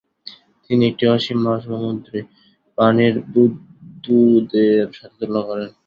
তিনি 0.65 0.83
একটি 0.87 1.05
অসীম 1.07 1.37
মহাসমুদ্রে 1.43 2.19
পানির 2.77 3.15
বুদ্বুদের 3.33 4.85
সাথে 4.97 5.15
তুলনা 5.19 5.41
করেন। 5.47 5.69